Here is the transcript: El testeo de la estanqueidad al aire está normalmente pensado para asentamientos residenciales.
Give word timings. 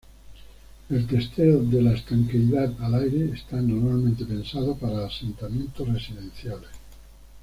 El 0.89 1.05
testeo 1.05 1.61
de 1.61 1.79
la 1.79 1.91
estanqueidad 1.93 2.73
al 2.83 2.95
aire 2.95 3.33
está 3.35 3.57
normalmente 3.57 4.25
pensado 4.25 4.75
para 4.75 5.05
asentamientos 5.05 5.87
residenciales. 5.87 6.71